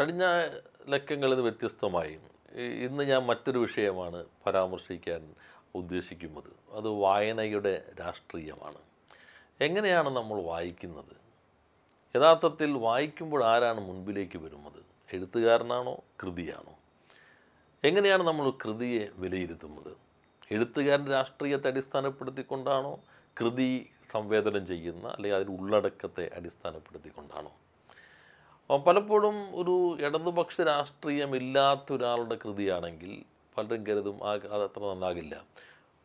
കഴിഞ്ഞ 0.00 0.48
ലക്കങ്ങളിൽ 0.88 1.30
നിന്ന് 1.30 1.42
വ്യത്യസ്തമായി 1.42 2.18
ഇന്ന് 2.56 3.04
ഞാൻ 3.04 3.26
മറ്റൊരു 3.26 3.58
വിഷയമാണ് 3.58 4.24
പരാമർശിക്കാൻ 4.46 5.34
ഉദ്ദേശിക്കുന്നത്. 5.74 6.52
അത് 6.72 6.88
വായനയുടെ 6.88 7.82
രാഷ്ട്രീയമാണ്. 8.00 8.78
എങ്ങനെയാണ് 9.60 10.16
നമ്മൾ 10.16 10.42
വായിക്കുന്നത്? 10.42 11.16
യഥാർത്ഥത്തിൽ 12.16 12.78
വായിക്കുമ്പോൾ 12.78 13.44
ആരാണ് 13.44 13.80
മുൻപിലേക്ക് 13.80 14.38
വരുന്നത്? 14.38 14.84
എഴുത്തുകാരനാണോ? 15.12 16.04
കൃതിയാണോ? 16.22 16.74
എങ്ങനെയാണ് 17.84 18.22
നമ്മൾ 18.22 18.50
കൃതിയെ 18.50 19.08
വിലയിരുത്തുന്നത്? 19.14 19.96
എഴുത്തുകാരന്റെ 20.50 21.10
രാഷ്ട്രീയത്തെ 21.10 21.68
അടിസ്ഥാനപ്പെടുത്തിക്കൊണ്ടാണോ? 21.68 23.00
കൃതി 23.40 23.90
സംവേദനം 24.12 24.66
ചെയ്യുന്ന 24.66 25.08
അല്ലെങ്കിൽ 25.08 25.36
അതിന്റെ 25.36 25.62
ഉള്ളടക്കത്തെ 25.62 26.30
അടിസ്ഥാനപ്പെടുത്തിക്കൊണ്ടാണോ? 26.34 27.52
പലപ്പോഴും 28.70 29.36
ഒരു 29.60 29.74
ഇടതുപക്ഷ 30.06 30.60
രാഷ്ട്രീയമില്ലാത്ത 30.60 31.92
ഒരാളുടെ 31.92 32.36
കൃതിയാണെങ്കിൽ 32.44 33.12
പലരും 33.56 33.82
കരുതും 33.88 34.16
ആ 34.28 34.32
അത് 34.54 34.62
അത്ര 34.66 34.82
നന്നാകില്ല. 34.82 35.34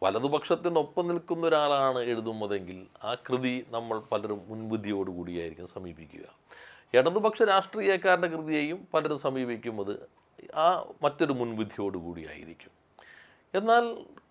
വലതുപക്ഷത്തിനൊപ്പം 0.02 1.08
നിൽക്കുന്ന 1.08 1.48
ഒരാളാണ് 1.48 2.00
എഴുതുന്നതെങ്കിൽ 2.00 2.88
ആ 3.04 3.16
കൃതി 3.28 3.66
നമ്മൾ 3.70 4.02
പലരും 4.12 4.42
മുൻബുദ്ധിയോടുകൂടിയായിരിക്കും 4.50 5.68
സമീപിക്കുക. 5.68 6.26
ഇടതുപക്ഷ 6.94 7.42
രാഷ്ട്രീയക്കാരുടെ 7.42 8.28
കൃതിയെയും 8.28 8.88
പലരും 8.94 9.20
സമീപിക്കുന്നത് 9.20 9.96
ആ 10.56 10.68
മറ്റൊരു 11.04 11.34
മുൻബുദ്ധിയോടുകൂടിയായിരിക്കും 11.34 12.74
എന്നാൽ 13.54 13.86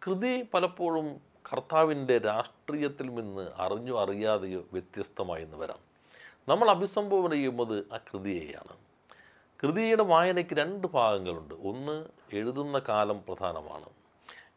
കൃതി 0.07 0.35
പലപ്പോഴും 0.55 1.09
കർത്താവിന്റെ 1.53 2.19
രാഷ്ട്രീയത്തിൽ 2.19 3.07
നിന്ന് 3.15 3.45
അറിഞ്ഞോ 3.65 3.95
അറിയാതെയോ 4.03 4.61
വ്യത്യസ്തമായി 4.73 5.43
എന്ന് 5.43 5.57
വരാം. 5.57 5.88
നമ്മൾ 6.49 6.71
അഭിസംബോധന 6.71 7.33
ചെയ്യുന്നത് 7.33 7.87
ആ 7.93 7.97
കൃതിയെയാണ്. 7.97 8.77
കൃതിയുടെ 9.63 10.03
വായനയ്ക്ക് 10.03 10.55
രണ്ട് 10.55 10.87
ഭാഗങ്ങളുണ്ട്. 10.87 11.55
ഒന്ന് 11.55 12.07
എഴുതുന്ന 12.33 12.79
കാലം 12.89 13.23
പ്രധാനമാണ്. 13.29 13.85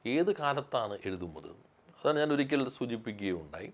ഏത് 0.05 0.35
കാലത്താണ് 0.35 0.97
എഴുതുന്നത്? 1.05 1.47
അതാണ് 1.47 2.19
ഞാൻ 2.19 2.33
ഒരിക്കൽ 2.33 2.69
സൂചിപ്പിക്കുകയുണ്ടായി. 2.69 3.73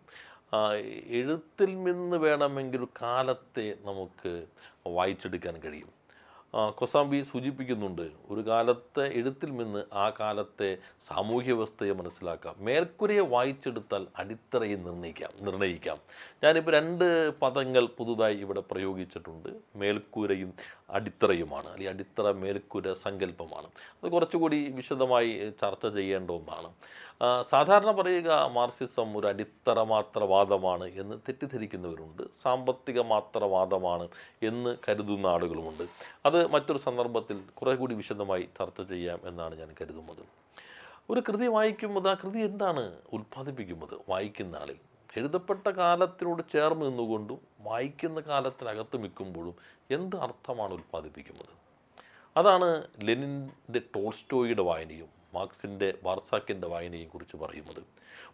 എഴുത്തിൽ 1.07 1.83
നിന്ന് 1.83 2.17
വേണമെങ്കിൽ 2.17 2.85
കാലത്തെ 3.01 3.77
നമുക്ക് 3.81 4.45
വായിച്ചെടുക്കാൻ 4.87 5.57
കഴിയും. 5.57 5.89
കൊസാംബി 6.53 7.21
സൂചിപ്പിക്കുന്നുണ്ട്. 7.21 8.09
ഒരു 8.29 8.47
കാലത്തെ 8.47 9.07
എഴുത്തിൽ 9.07 9.57
നിന്ന് 9.57 9.83
ആ 9.93 10.09
കാലത്തെ 10.09 10.77
സാമൂഹ്യ 11.07 11.53
വ്യവസ്ഥയെ 11.53 11.91
മനസ്സിലാക്കാം. 11.91 12.55
മേൽക്കുരയെ 12.59 13.19
വായിച്ചെടുത്താൽ 13.19 14.07
അടിത്തറയെ 14.17 14.75
നിർണയിക്കാം 14.75 15.31
നിർണയിക്കാം 15.41 15.97
ഞാനിപ്പോൾ 16.43 16.71
രണ്ട് 16.71 17.39
പദങ്ങൾ 17.39 17.85
പുതുതായി 17.85 18.35
ഇവിടെ 18.35 18.59
പ്രയോഗിച്ചിട്ടുണ്ട്. 18.71 19.49
മേൽക്കൂരയും 19.75 20.53
അടിത്തറയുമാണ് 20.89 21.67
അല്ലെങ്കിൽ 21.67 21.93
അടിത്തറ 21.93 22.31
മേൽക്കൂര 22.31 22.93
സങ്കല്പമാണ്. 22.93 23.67
അത് 24.03 24.11
കുറച്ചുകൂടി 24.11 24.71
വിശദമായി 24.71 25.53
ചർച്ച 25.61 25.87
ചെയ്യേണ്ട 25.87 26.31
ഒന്നാണ്. 26.31 26.69
സാധാരണ 27.41 27.91
പറയുക 27.91 28.45
മാർസിസം 28.47 29.17
ഒരു 29.17 29.27
അടിത്തറ 29.27 29.81
മാത്ര 29.81 30.19
വാദമാണ് 30.23 30.83
എന്ന് 30.83 31.15
തെറ്റിദ്ധരിക്കുന്നവരുണ്ട്. 31.15 32.23
സാമ്പത്തിക 32.41 33.01
മാത്ര 33.01 33.43
വാദമാണ് 33.43 34.07
എന്ന് 34.43 34.77
കരുതുന്ന 34.89 35.27
ആളുകളുമുണ്ട്. 35.27 35.83
അത് 36.25 36.47
മറ്റൊരു 36.47 36.77
സന്ദർഭത്തിൽ 36.77 37.41
കുറെ 37.53 37.75
കൂടി 37.75 37.95
വിശദമായി 37.95 38.49
ചർച്ച 38.59 38.81
ചെയ്യാം 38.81 39.19
എന്നാണ് 39.25 39.59
ഞാൻ 39.59 39.75
കരുതുന്നത്. 39.81 40.23
ഒരു 41.09 41.19
കൃതി 41.19 41.47
വായിക്കുമ്പോൾ 41.47 42.09
ആ 42.09 42.13
കൃതി 42.13 42.39
എന്താണ് 42.39 42.95
ഉൽപ്പാദിപ്പിക്കുന്നത്? 43.13 43.99
വായിക്കുന്ന 44.09 44.55
ആളിൽ. 44.55 44.75
എഴുതപ്പെട്ട 45.17 45.67
കാലത്തിനോട് 45.67 46.43
ചേർന്ന് 46.51 46.85
നിന്നുകൊണ്ടും 46.85 47.39
വായിക്കുന്ന 47.59 48.19
കാലത്തിനകത്ത് 48.19 49.03
നിൽക്കുമ്പോഴും 49.03 49.55
എന്ത് 49.91 50.15
അർത്ഥമാണ് 50.15 50.73
ഉൽപ്പാദിപ്പിക്കുന്നത്? 50.73 51.53
അതാണ് 52.37 52.87
ലെനിന്റെ 53.01 53.79
ടോൾസ്റ്റോയുടെ 53.79 54.61
വായനയും 54.61 55.16
മാർക്സിന്റെ 55.37 55.89
വാർസാക്കിന്റെ 56.03 56.67
വായനയും 56.67 57.09
കുറിച്ച് 57.09 57.37
പറയുന്നത്. 57.37 57.81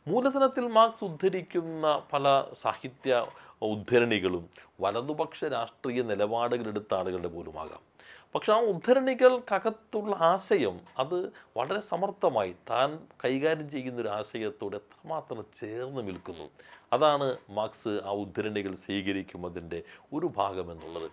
മൂലധനത്തിൽ 0.08 0.66
മാർക്സ് 0.68 1.04
ഉദ്ധരിക്കുന്ന 1.04 1.86
പല 2.14 2.26
സാഹിത്യ 2.62 3.26
ഉദ്ധരണികളും 3.62 4.46
വലതുപക്ഷ 4.82 5.44
രാഷ്ട്രീയ 5.56 6.02
നിലപാടുകളെടുത്ത 6.02 6.92
ആളുകളുടെ 6.94 7.32
പോലുമാകാം. 7.36 7.84
പക്ഷെ 8.36 8.52
ആ 8.54 8.60
ഉദ്ധരണികൾക്കകത്തുള്ള 8.74 10.14
ആശയം 10.16 10.76
അത് 11.00 11.18
വളരെ 11.58 11.82
സമർത്ഥമായി 11.82 12.54
താൻ 12.70 12.90
കൈകാര്യം 13.26 13.68
ചെയ്യുന്ന 13.72 14.02
ഒരു 14.02 14.12
ആശയത്തോട് 14.20 14.76
എത്രമാത്രം 14.76 15.44
ചേർന്ന് 15.60 16.02
നിൽക്കുന്നു. 16.08 16.48
അതാണ് 16.94 17.28
മാർക്സ് 17.50 17.94
ആ 18.06 18.12
ഉദ്ധരണികൾ 18.24 18.74
സ്വീകരിക്കുന്നതിന്റെ 18.76 19.80
ഒരു 20.14 20.28
ഭാഗമെന്നുള്ളത് 20.38 21.10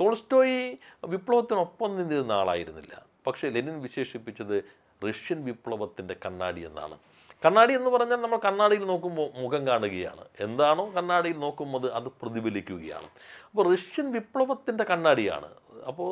ടോൾസ്റ്റോയി 0.00 0.58
വിപ്ലവത്തിനൊപ്പം 1.04 1.90
നിന്നിരുന്ന 1.96 2.32
ആളായിരുന്നില്ല. 2.32 2.94
പക്ഷേ 3.26 3.46
ലെനിൻ 3.48 3.76
വിശേഷിപ്പിച്ചത് 3.82 4.58
റഷ്യൻ 5.06 5.44
വിപ്ലവത്തിന്റെ 5.44 6.16
കണ്ണാടി 6.26 6.66
എന്നാണ്. 6.66 6.98
കണ്ണാടി 7.44 7.74
എന്ന് 7.74 7.90
പറഞ്ഞാൽ 7.90 8.16
നമ്മൾ 8.16 8.38
കണ്ണാടിയിൽ 8.44 8.84
നോക്കുമ്പോൾ 8.84 9.40
മുഖം 9.40 9.66
കാണുകയാണ്. 9.66 10.24
എന്താണോ 10.40 10.92
കണ്ണാടിയിൽ 10.96 11.38
നോക്കുന്നത് 11.38 11.92
അത് 11.92 12.08
പ്രതിഫലിക്കുകയാണ്. 12.22 13.08
അപ്പോൾ 13.44 13.74
റഷ്യൻ 13.74 14.12
വിപ്ലവത്തിന്റെ 14.12 14.84
കണ്ണാടിയാണ്. 14.84 15.50
അപ്പോൾ 15.86 16.08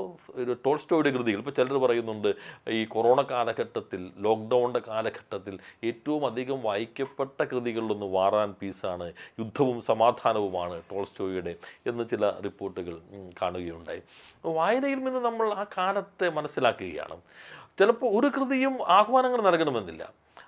ടോൾസ്റ്റോയുടെ 0.52 1.10
കൃതികൾ 1.10 1.38
ഇപ്പോൾ 1.38 1.50
ചിലർ 1.50 1.78
പറയുന്നുണ്ട് 1.78 2.34
ഈ 2.68 2.84
കൊറോണ 2.84 3.22
കാലഘട്ടത്തിൽ 3.22 4.12
ലോക്ക്ഡൗണിന്റെ 4.18 4.82
കാലഘട്ടത്തിൽ 4.88 5.58
ഏറ്റവും 5.84 6.26
അധികം 6.26 6.62
വായിക്കപ്പെട്ട 6.62 7.42
കൃതികളിലൊന്ന് 7.42 8.06
വാറാൻ 8.06 8.54
പീസാണ് 8.62 9.12
യുദ്ധവും 9.38 9.82
സമാധാനവുമാണ് 9.82 10.82
ടോൾസ്റ്റോയുടെ 10.92 11.56
എന്ന് 11.86 12.08
ചില 12.08 12.30
റിപ്പോർട്ടുകൾ 12.30 13.00
കാണുകയുണ്ടായി. 13.42 14.02
വായനയിൽ 14.44 14.98
നിന്ന് 14.98 15.20
നമ്മൾ 15.20 15.52
ആ 15.52 15.64
കാലത്തെ 15.78 16.28
മനസ്സിലാക്കുകയാണ്. 16.28 17.18
ചിലപ്പോൾ 17.78 18.10
ഒരു 18.18 18.26
കൃതിയും 18.26 18.74
ആഹ്വാനങ്ങൾ 18.88 19.40
നൽകണമെന്നില്ല. 19.42 20.02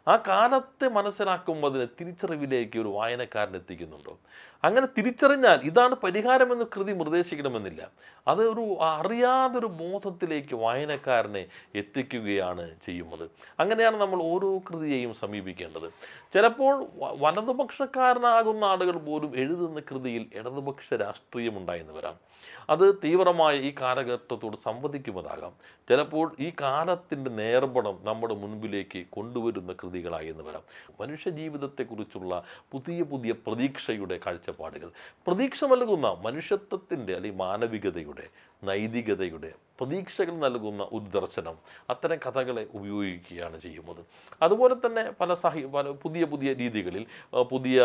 ആ 0.08 0.16
കാലത്തെ 0.28 0.88
മനസ്സിലാക്കുമ്പോൾ 0.88 1.84
തിരിച്ചറിവിലേക്ക് 1.84 2.78
ഒരു 2.78 2.88
വായനക്കാരൻ 2.88 3.54
എത്തിക്കുന്നുണ്ടോ? 3.56 4.18
അങ്ങനെ 4.64 4.86
തിരിച്ചറിഞ്ഞാൽ 4.98 5.60
ഇതാണ് 5.64 5.94
പരിഹാരമെന്ന് 5.94 6.64
കൃതി 6.76 6.92
നിർദ്ദേശിക്കണമെന്നില്ല. 6.92 7.90
അത് 8.28 8.42
ഒരു 8.48 8.76
അറിയാതൊരു 8.80 9.66
ബോധത്തിലേക്ക് 9.66 10.54
വായനക്കാരനെ 10.54 11.46
എത്തിക്കുകയാണ് 11.74 12.70
ചെയ്യുന്നത്. 12.86 13.30
അങ്ങനെയാണ് 13.60 13.96
നമ്മൾ 13.96 14.22
ഓരോ 14.22 14.58
കൃതിയെയും 14.58 15.14
സമീപിക്കേണ്ടത്. 15.14 15.92
ചിലപ്പോൾ 16.34 16.86
വലതുപക്ഷക്കാരനാകുന്ന 16.96 18.64
ആളുകൾ 18.64 18.96
പോലും 18.98 19.36
എഴുതുന്ന 19.36 19.80
കൃതിയിൽ 19.80 20.26
ഇടതുപക്ഷ 20.34 20.94
രാഷ്ട്രീയമുണ്ടായെന്ന് 20.94 21.92
വരാം. 21.92 22.28
അത് 22.70 22.94
തീവ്രമായ 22.94 23.56
ഈ 23.56 23.74
കാലഘട്ടത്തോട് 23.80 24.56
സംവദിക്കുന്നതാകാം. 24.56 25.52
ചിലപ്പോൾ 25.88 26.36
ഈ 26.40 26.52
കാലത്തിന്റെ 26.60 27.30
നേർപടം 27.30 27.98
നമ്മുടെ 28.02 28.34
മുൻപിലേക്ക് 28.34 29.06
കൊണ്ടുവരുന്ന 29.10 29.72
കൃതികളായി 29.98 30.28
എന്ന് 30.28 30.44
വരാം. 30.44 30.62
മനുഷ്യ 31.00 31.30
ജീവിതത്തെക്കുറിച്ചുള്ള 31.30 32.44
പുതിയ 32.70 33.02
പുതിയ 33.02 33.32
പ്രതീക്ഷയുടെ 33.32 34.20
കാഴ്ചപ്പാടുകൾ. 34.26 34.90
പ്രതീക്ഷ 35.26 35.64
നൽകുന്ന 35.64 36.16
മനുഷ്യത്വത്തിന്റെ 36.22 37.14
അല്ലെങ്കിൽ 37.14 37.38
മാനവികതയുടെ 37.38 38.28
നൈതികതയുടെ 38.62 39.52
പ്രതീക്ഷകൾ 39.80 40.34
നൽകുന്ന 40.34 40.82
ഒരു 40.92 41.04
ദർശനം 41.16 41.56
അത്തരം 41.90 42.18
കഥകളെ 42.26 42.66
ഉപയോഗിക്കുകയാണ് 42.78 43.60
ചെയ്യുന്നത്. 43.60 44.00
അതുപോലെ 44.42 44.74
തന്നെ 44.74 45.04
പല 45.20 45.34
സാഹി 45.34 45.62
പല 45.66 45.90
പുതിയ 45.90 46.24
പുതിയ 46.24 46.52
രീതികളിൽ 46.52 47.06
പുതിയ 47.52 47.82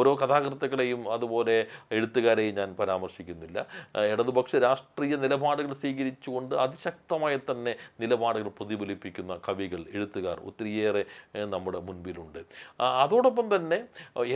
ഓരോ 0.00 0.14
കഥാകൃത്തുക്കളെയും 0.22 1.12
അതുപോലെ 1.12 1.66
എഴുത്തുകാരെയും 1.90 2.54
ഞാൻ 2.54 2.76
പരാമർശിക്കുന്നില്ല. 2.80 3.66
ഇടതുപക്ഷ 4.12 4.56
രാഷ്ട്രീയ 4.56 5.16
നിലപാടുകൾ 5.16 5.72
സ്വീകരിച്ചുകൊണ്ട് 5.72 6.54
അതിശക്തമായി 6.54 7.40
തന്നെ 7.50 7.76
നിലപാടുകൾ 8.00 8.48
പ്രതിഫലിപ്പിക്കുന്ന 8.48 9.40
കവികൾ 9.48 9.84
എഴുത്തുകാർ 9.94 10.38
ഒത്തിരിയേറെ 10.44 11.04
നമ്മുടെ 11.34 11.78
മുൻപിലുണ്ട്. 11.78 12.40
അതോടൊപ്പം 12.80 13.56
തന്നെ 13.56 13.84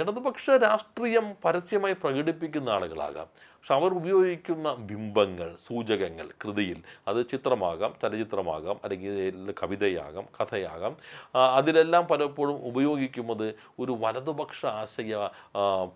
ഇടതുപക്ഷ 0.00 0.50
രാഷ്ട്രീയം 0.50 1.28
പരസ്യമായി 1.44 1.94
പ്രകടിപ്പിക്കുന്ന 1.94 2.70
ആളുകളാകാം. 2.70 3.28
പക്ഷെ 3.66 3.82
അവർ 3.82 3.94
ഉപയോഗിക്കുന്ന 3.94 4.74
ബിംബങ്ങൾ 4.74 5.56
സൂചകങ്ങൾ 5.66 6.26
കൃതിയിൽ 6.44 6.82
അത് 7.08 7.26
ചിത്രമാകാം 7.26 7.94
ചലച്ചിത്രമാകാം 8.02 8.76
അല്ലെങ്കിൽ 8.84 9.54
കവിതയാകാം 9.62 10.26
കഥയാകാം. 10.36 10.92
അതിലെല്ലാം 11.34 12.06
പലപ്പോഴും 12.06 12.58
ഉപയോഗിക്കുന്നത് 12.66 13.54
ഒരു 13.78 13.96
വലതുപക്ഷ 14.00 14.66
ആശയ 14.66 15.28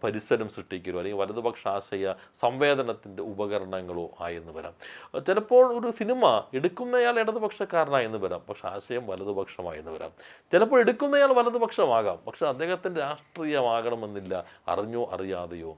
പരിസരം 0.05 0.49
സൃഷ്ടിക്കലോ 0.49 0.99
അല്ലെങ്കിൽ 0.99 1.21
വലതുപക്ഷ 1.21 1.69
ആശയ 1.69 2.15
സംവേദനത്തിന്റെ 2.41 3.23
ഉപകരണങ്ങളോ 3.23 4.11
ആയെന്ന് 4.21 4.53
വരാം. 4.53 4.75
ചിലപ്പോൾ 5.27 5.81
ഒരു 5.81 5.93
സിനിമ 5.99 6.43
എടുക്കുന്നയാൾ 6.55 7.21
ഇടതുപക്ഷക്കാരനായെന്ന് 7.21 8.19
വരാം 8.19 8.43
പക്ഷെ 8.49 8.69
ആശയം 8.69 9.07
വലതുപക്ഷമായെന്ന് 9.07 9.91
വരാം. 9.91 10.11
ചിലപ്പോൾ 10.53 10.81
എടുക്കുന്നയാൾ 10.81 11.33
വലതുപക്ഷമാകാം 11.33 12.19
പക്ഷെ 12.27 12.47
അദ്ദേഹത്തിന്റെ 12.47 13.01
രാഷ്ട്രീയമാകണമെന്നില്ല 13.01 14.45
അറിഞ്ഞോ 14.69 15.05
അറിയാതെയോ 15.13 15.73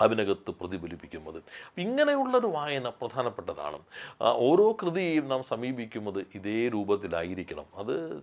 അതിനകത്ത് 0.00 0.50
പ്രതിഫലിപ്പിക്കുന്നത്. 0.50 1.42
ഇങ്ങനെയുള്ളൊരു 1.78 2.46
വായന 2.46 2.88
പ്രധാനപ്പെട്ടതാണ്. 2.88 3.78
ഓരോ 4.22 4.76
കൃതിയെയും 4.82 5.28
നാം 5.28 5.42
സമീപിക്കുന്നത് 5.42 6.26
ഇതേ 6.34 6.68
രൂപത്തിലായിരിക്കണം. 6.68 7.64
അത് 7.74 8.22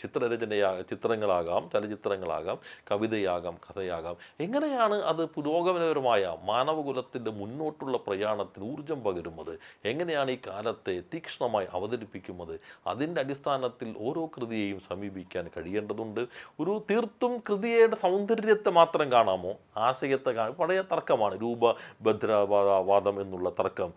ചിത്രരചനയാ 0.00 0.82
ചിത്രങ്ങളാകാം 0.90 1.70
ചലച്ചിത്രങ്ങളാകാം 1.72 2.58
കവിതയാകാം 2.90 3.58
കഥയാകാം. 3.66 4.16
എങ്ങനെയാണ് 4.40 4.94
അത് 4.94 5.24
പുരോഗമനപരമായ 5.24 6.36
മാനവകുലത്തിന്റെ 6.44 7.30
മുന്നോട്ടുള്ള 7.30 7.96
പ്രയാണത്തിന് 7.96 8.72
ഊർജം 8.72 9.04
പകരുന്നത്? 9.04 9.58
എങ്ങനെയാണ് 9.84 10.30
ഈ 10.30 10.38
കാലത്തെ 10.46 11.02
തീക്ഷ്ണമായി 11.14 11.66
അവതരിപ്പിക്കുന്നത്? 11.72 12.60
അതിന്റെ 12.86 13.20
അടിസ്ഥാനത്തിൽ 13.20 13.94
ഓരോ 13.98 14.26
കൃതിയെയും 14.26 14.80
സമീപിക്കാൻ 14.80 15.50
കഴിയേണ്ടതുണ്ട്. 15.56 16.20
ഒരു 16.60 16.84
തീർത്തും 16.90 17.36
കൃതിയുടെ 17.36 17.96
സൗന്ദര്യത്തെ 18.02 18.70
മാത്രം 18.70 19.12
കാണാമോ? 19.12 19.54
ആശയത്തെ 19.76 20.30
കാണാം. 20.30 20.54
പഴയ 20.54 20.82
തർക്കമാണ്. 21.06 21.34
രൂപഭദ്രവാദം 21.44 23.16
എന്നുള്ള 23.22 23.48
തർക്കം. 23.58 23.90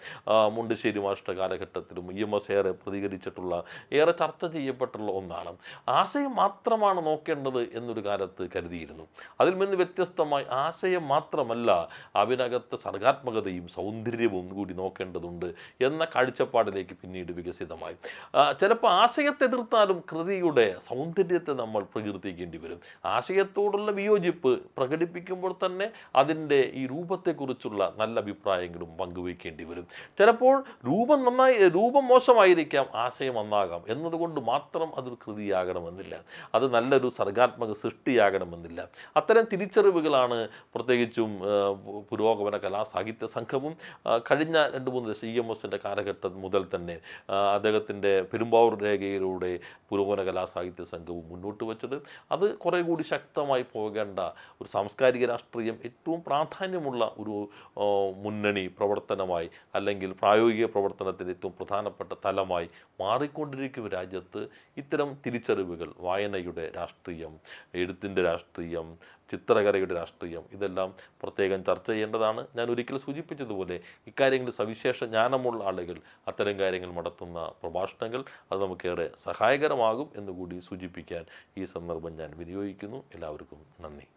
മുണ്ടശ്ശേരി 0.55 0.99
മാഷ്ട 1.05 1.31
കാലഘട്ടത്തിലും 1.39 2.05
ഇ 2.17 2.19
എം 2.25 2.33
എസ് 2.37 2.51
ഏറെ 2.57 2.71
പ്രതികരിച്ചിട്ടുള്ള 2.81 3.53
ഏറെ 3.99 4.13
ചർച്ച 4.21 4.45
ചെയ്യപ്പെട്ടുള്ള 4.55 5.09
ഒന്നാണ്. 5.19 5.51
ആശയം 5.99 6.33
മാത്രമാണ് 6.41 6.99
നോക്കേണ്ടത് 7.09 7.61
എന്നൊരു 7.77 8.01
കാലത്ത് 8.07 8.43
കരുതിയിരുന്നു. 8.55 9.05
അതിൽ 9.41 9.53
നിന്ന് 9.61 9.77
വ്യത്യസ്തമായി 9.81 10.45
ആശയം 10.65 11.03
മാത്രമല്ല 11.13 11.69
അതിനകത്ത് 12.21 12.75
സർഗാത്മകതയും 12.85 13.65
സൗന്ദര്യവും 13.77 14.45
കൂടി 14.55 14.73
നോക്കേണ്ടതുണ്ട് 14.81 15.47
എന്ന 15.87 16.01
കാഴ്ചപ്പാടിലേക്ക് 16.15 16.95
പിന്നീട് 17.01 17.31
വികസിതമായി. 17.39 17.97
ചിലപ്പോൾ 18.61 18.91
ആശയത്തെ 19.03 19.45
എതിർത്താലും 19.49 19.99
കൃതിയുടെ 20.11 20.67
സൗന്ദര്യത്തെ 20.89 21.53
നമ്മൾ 21.61 21.81
പ്രകീർത്തിക്കേണ്ടി 21.93 22.57
വരും. 22.63 22.79
ആശയത്തോടുള്ള 23.15 23.89
വിയോജിപ്പ് 23.99 24.51
പ്രകടിപ്പിക്കുമ്പോൾ 24.77 25.53
തന്നെ 25.65 25.87
അതിന്റെ 26.21 26.59
ഈ 26.81 26.83
രൂപത്തെക്കുറിച്ചുള്ള 26.99 27.81
നല്ല 27.99 28.15
അഭിപ്രായങ്ങളും 28.23 28.89
പങ്കുവയ്ക്കേണ്ടി 28.99 29.63
വരും. 29.69 29.85
ചിലപ്പോൾ 30.17 30.55
രൂപം 30.87 31.19
നന്നായി 31.25 31.55
രൂപം 31.77 32.03
മോശമായിരിക്കാം 32.11 32.85
ആശയം 33.03 33.35
നന്നാകാം 33.39 33.81
എന്നതുകൊണ്ട് 33.93 34.39
മാത്രം 34.51 34.89
അതൊരു 34.99 35.17
കൃതിയാകണമെന്നില്ല. 35.25 36.15
അത് 36.55 36.65
നല്ലൊരു 36.75 37.09
സർഗാത്മക 37.19 37.71
സൃഷ്ടിയാകണമെന്നില്ല. 37.83 38.79
അത്തരം 39.19 39.45
തിരിച്ചറിവുകളാണ് 39.51 40.37
പ്രത്യേകിച്ചും 40.75 41.29
പുരോഗമന 42.09 42.57
കലാ 42.65 42.81
സാഹിത്യ 42.93 43.27
സംഘവും 43.35 43.73
കഴിഞ്ഞ 44.29 44.57
രണ്ട് 44.75 44.89
മൂന്ന് 44.95 45.15
സി 45.21 45.29
എം 45.41 45.47
എസിന്റെ 45.53 45.79
കാലഘട്ടം 45.85 46.33
മുതൽ 46.43 46.63
തന്നെ 46.75 46.95
അദ്ദേഹത്തിന്റെ 47.55 48.13
പെരുമ്പാവൂർ 48.31 48.73
രേഖയിലൂടെ 48.85 49.51
പുരോഗമന 49.89 50.23
കലാ 50.29 50.45
സാഹിത്യ 50.55 50.83
സംഘവും 50.93 51.23
മുന്നോട്ട് 51.31 51.63
വച്ചത്. 51.71 51.97
അത് 52.33 52.45
കുറേ 52.63 52.79
കൂടി 52.89 53.03
ശക്തമായി 53.13 53.65
പോകേണ്ട 53.73 54.19
ഒരു 54.61 54.69
സാംസ്കാരിക 54.75 55.25
രാഷ്ട്രീയം 55.33 55.77
ഏറ്റവും 55.87 56.19
പ്രാധാന്യമുള്ള 56.79 57.03
ഒരു 57.21 57.37
മുന്നണി 58.23 58.65
പ്രവർത്തനമായി 58.77 59.47
അല്ലെങ്കിൽ 59.75 60.11
പ്രായോഗിക 60.21 60.65
പ്രവർത്തനത്തിന് 60.65 61.29
ഏറ്റവും 61.29 61.53
പ്രധാനപ്പെട്ട 61.59 62.11
തലമായി 62.25 62.67
മാറിക്കൊണ്ടിരിക്കുന്ന 63.01 63.89
രാജ്യത്ത് 63.89 64.41
ഇത്തരം 64.77 65.09
തിരിച്ചറിവുകൾ. 65.25 65.89
വായനയുടെ 65.99 66.65
രാഷ്ട്രീയം 66.77 67.33
എഴുത്തിന്റെ 67.75 68.21
രാഷ്ട്രീയം 68.29 68.89
ചിത്രകലയുടെ 69.31 69.93
രാഷ്ട്രീയം 69.95 70.43
ഇതെല്ലാം 70.55 70.89
പ്രത്യേകം 71.21 71.59
ചർച്ച 71.63 71.87
ചെയ്യേണ്ടതാണ്. 71.91 72.41
ഞാൻ 72.57 72.67
ഒരിക്കൽ 72.73 72.97
സൂചിപ്പിച്ചതുപോലെ 72.97 73.77
ഇക്കാര്യങ്ങളിൽ 74.07 74.55
സവിശേഷ 74.59 75.03
ജ്ഞാനമുള്ള 75.03 75.63
ആളുകൾ 75.63 75.97
അത്തരം 76.27 76.55
കാര്യങ്ങൾ 76.59 76.91
നടത്തുന്ന 76.99 77.39
പ്രഭാഷണങ്ങൾ 77.61 78.23
അത് 78.51 78.59
നമുക്കേറെ 78.63 79.07
സഹായകരമാകും 79.27 80.09
എന്നുകൂടി 80.15 80.59
സൂചിപ്പിക്കാൻ 80.69 81.25
ഈ 81.57 81.65
സന്ദർഭം 81.75 82.15
ഞാൻ 82.21 82.31
വിനിയോഗിക്കുന്നു. 82.37 83.01
എല്ലാവർക്കും 83.15 83.61
നന്ദി. 83.85 84.07